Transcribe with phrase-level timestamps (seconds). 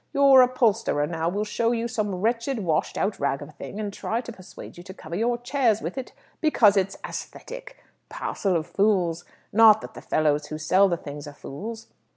[0.13, 3.93] Your upholsterer now will show you some wretched washed out rag of a thing, and
[3.93, 7.73] try to persuade you to cover your chairs with it, because it's æsthetic!
[8.09, 9.25] Parcel of fools!
[9.53, 11.85] Not that the fellows who sell the things are fools.